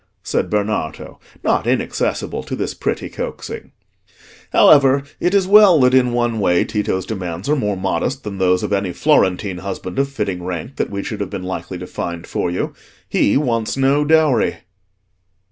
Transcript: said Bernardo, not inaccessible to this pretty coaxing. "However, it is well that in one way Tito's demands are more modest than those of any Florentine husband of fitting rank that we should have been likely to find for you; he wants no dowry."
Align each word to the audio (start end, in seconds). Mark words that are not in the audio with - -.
said 0.23 0.49
Bernardo, 0.49 1.19
not 1.43 1.67
inaccessible 1.67 2.41
to 2.41 2.55
this 2.55 2.73
pretty 2.73 3.07
coaxing. 3.07 3.71
"However, 4.51 5.03
it 5.19 5.35
is 5.35 5.45
well 5.45 5.79
that 5.81 5.93
in 5.93 6.11
one 6.11 6.39
way 6.39 6.63
Tito's 6.65 7.05
demands 7.05 7.47
are 7.47 7.55
more 7.55 7.77
modest 7.77 8.23
than 8.23 8.39
those 8.39 8.63
of 8.63 8.73
any 8.73 8.93
Florentine 8.93 9.59
husband 9.59 9.99
of 9.99 10.09
fitting 10.09 10.41
rank 10.43 10.77
that 10.77 10.89
we 10.89 11.03
should 11.03 11.19
have 11.19 11.29
been 11.29 11.43
likely 11.43 11.77
to 11.77 11.85
find 11.85 12.25
for 12.25 12.49
you; 12.49 12.73
he 13.09 13.37
wants 13.37 13.77
no 13.77 14.03
dowry." 14.03 14.61